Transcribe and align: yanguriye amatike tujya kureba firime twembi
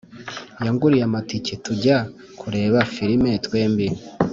yanguriye 0.65 1.03
amatike 1.09 1.53
tujya 1.65 1.97
kureba 2.39 2.79
firime 2.93 3.31
twembi 3.45 3.87